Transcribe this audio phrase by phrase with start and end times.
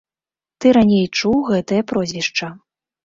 [0.63, 2.47] Ты раней чуў гэтае прозвішча.